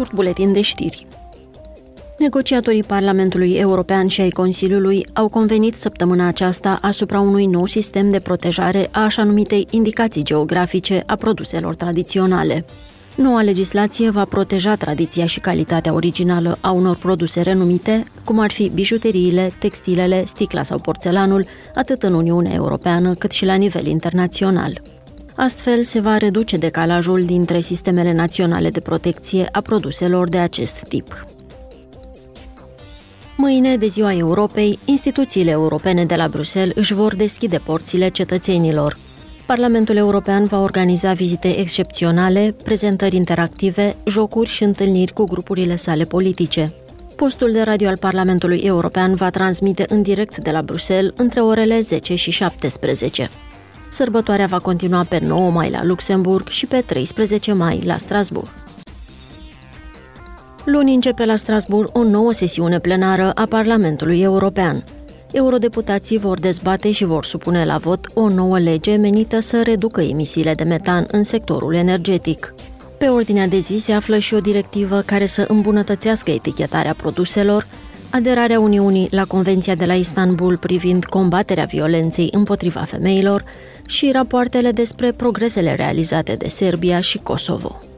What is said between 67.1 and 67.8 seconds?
supune la